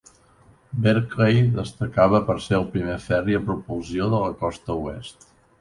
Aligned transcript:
"Berkeley" 0.85 1.43
destacava 1.57 2.23
per 2.31 2.37
ser 2.47 2.57
el 2.61 2.67
primer 2.73 2.97
ferri 3.07 3.39
a 3.41 3.45
propulsió 3.51 4.11
de 4.15 4.23
la 4.27 4.35
costa 4.45 4.81
oest. 4.89 5.33